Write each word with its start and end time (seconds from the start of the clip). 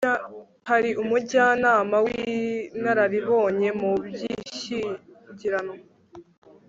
hari 0.69 0.89
umujyanama 1.03 1.95
w'inararibonye 2.05 3.69
mu 3.81 3.91
by'ishyingiranwa 4.05 5.75